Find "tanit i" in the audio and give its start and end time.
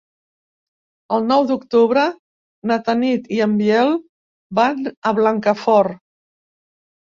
2.89-3.43